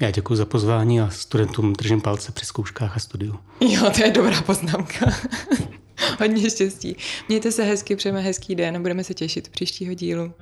[0.00, 3.38] Já děkuji za pozvání a studentům držím palce při zkouškách a studiu.
[3.60, 5.06] Jo, to je dobrá poznámka.
[6.20, 6.96] Hodně štěstí.
[7.28, 10.34] Mějte se hezky, přejeme hezký den a budeme se těšit příštího dílu.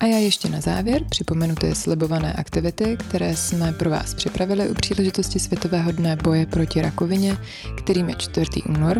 [0.00, 4.74] A já ještě na závěr připomenu ty slibované aktivity, které jsme pro vás připravili u
[4.74, 7.36] příležitosti Světového dne boje proti rakovině,
[7.78, 8.62] kterým je 4.
[8.68, 8.98] únor.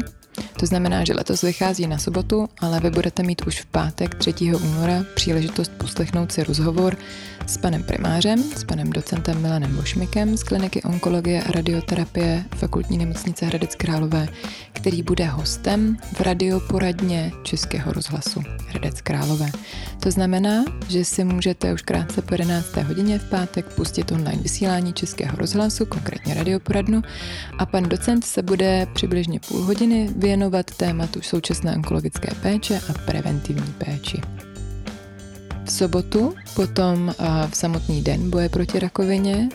[0.61, 4.35] To znamená, že letos vychází na sobotu, ale vy budete mít už v pátek 3.
[4.55, 6.97] února příležitost poslechnout si rozhovor
[7.47, 13.47] s panem primářem, s panem docentem Milanem Bošmikem z kliniky onkologie a radioterapie fakultní nemocnice
[13.47, 14.29] Hradec Králové,
[14.73, 19.51] který bude hostem v radioporadně Českého rozhlasu Hradec Králové.
[20.01, 22.77] To znamená, že si můžete už krátce po 11.
[22.77, 27.03] hodině v pátek pustit online vysílání Českého rozhlasu, konkrétně radioporadnu,
[27.59, 30.09] a pan docent se bude přibližně půl hodiny
[30.51, 34.21] věnovat tématu současné onkologické péče a preventivní péči.
[35.65, 37.15] V sobotu, potom
[37.51, 39.49] v samotný den boje proti rakovině,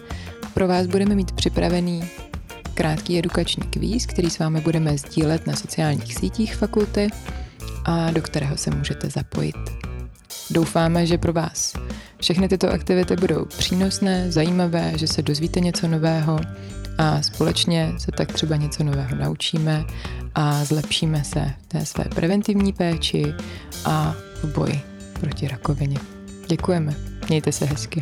[0.53, 2.03] pro vás budeme mít připravený
[2.73, 7.07] krátký edukační kvíz, který s vámi budeme sdílet na sociálních sítích fakulty
[7.85, 9.55] a do kterého se můžete zapojit.
[10.49, 11.73] Doufáme, že pro vás
[12.21, 16.39] všechny tyto aktivity budou přínosné, zajímavé, že se dozvíte něco nového
[16.97, 19.85] a společně se tak třeba něco nového naučíme
[20.35, 23.33] a zlepšíme se v té své preventivní péči
[23.85, 24.81] a v boji
[25.19, 25.97] proti rakovině.
[26.47, 26.95] Děkujeme.
[27.29, 28.01] Mějte se hezky.